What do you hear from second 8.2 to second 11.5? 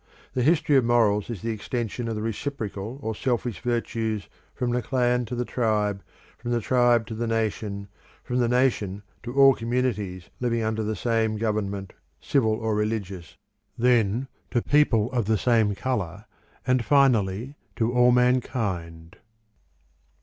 from the nation to all communities living under the same